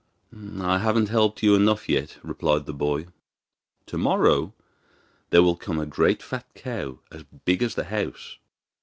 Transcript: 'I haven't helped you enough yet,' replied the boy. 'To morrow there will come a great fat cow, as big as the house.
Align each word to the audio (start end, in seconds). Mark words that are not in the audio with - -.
'I 0.35 0.79
haven't 0.79 1.09
helped 1.09 1.43
you 1.43 1.53
enough 1.53 1.87
yet,' 1.87 2.17
replied 2.23 2.65
the 2.65 2.73
boy. 2.73 3.05
'To 3.85 3.97
morrow 3.99 4.55
there 5.29 5.43
will 5.43 5.55
come 5.55 5.79
a 5.79 5.85
great 5.85 6.23
fat 6.23 6.47
cow, 6.55 6.97
as 7.11 7.21
big 7.45 7.61
as 7.61 7.75
the 7.75 7.83
house. 7.83 8.39